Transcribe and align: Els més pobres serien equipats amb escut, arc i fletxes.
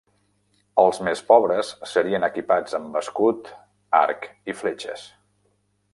Els 0.83 0.99
més 1.07 1.21
pobres 1.27 1.69
serien 1.91 2.25
equipats 2.29 2.77
amb 2.79 2.97
escut, 3.03 3.53
arc 4.03 4.29
i 4.53 4.57
fletxes. 4.63 5.05